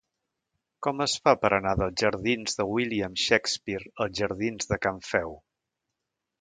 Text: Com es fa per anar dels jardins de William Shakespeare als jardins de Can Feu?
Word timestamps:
Com 0.87 1.03
es 1.05 1.13
fa 1.27 1.33
per 1.43 1.51
anar 1.57 1.73
dels 1.81 2.01
jardins 2.05 2.57
de 2.61 2.67
William 2.71 3.19
Shakespeare 3.27 3.95
als 4.07 4.19
jardins 4.25 4.75
de 4.75 4.83
Can 4.89 5.01
Feu? 5.13 5.41